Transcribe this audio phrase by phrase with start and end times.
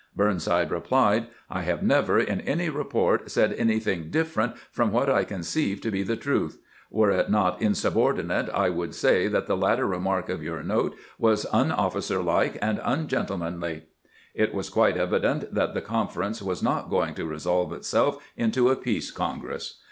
[0.15, 5.79] Burnside replied: "I have never, in any report, said anything different from what I conceive
[5.81, 6.57] to be the truth.
[6.89, 11.45] Were it not insubordinate, I would say that the latter remark of your note was
[11.53, 13.83] unofficerlike and ungentlemanly."
[14.33, 18.75] It was quite evident that the conference was not going to resolve itself into a
[18.75, 19.79] "peace congress."